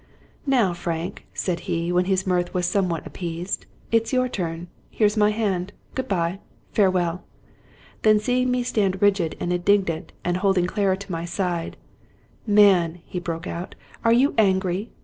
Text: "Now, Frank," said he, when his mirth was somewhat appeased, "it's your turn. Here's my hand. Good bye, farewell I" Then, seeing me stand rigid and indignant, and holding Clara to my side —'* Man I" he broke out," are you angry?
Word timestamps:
"Now, 0.47 0.73
Frank," 0.73 1.27
said 1.31 1.59
he, 1.69 1.91
when 1.91 2.05
his 2.05 2.25
mirth 2.25 2.55
was 2.55 2.65
somewhat 2.65 3.05
appeased, 3.05 3.67
"it's 3.91 4.11
your 4.11 4.27
turn. 4.27 4.67
Here's 4.89 5.15
my 5.15 5.29
hand. 5.29 5.73
Good 5.93 6.07
bye, 6.07 6.39
farewell 6.71 7.23
I" 7.23 7.65
Then, 8.01 8.19
seeing 8.19 8.49
me 8.49 8.63
stand 8.63 8.99
rigid 8.99 9.37
and 9.39 9.53
indignant, 9.53 10.11
and 10.25 10.37
holding 10.37 10.65
Clara 10.65 10.97
to 10.97 11.11
my 11.11 11.25
side 11.25 11.77
—'* 12.33 12.47
Man 12.47 12.95
I" 12.95 13.01
he 13.05 13.19
broke 13.19 13.45
out," 13.45 13.75
are 14.03 14.09
you 14.11 14.33
angry? 14.39 14.89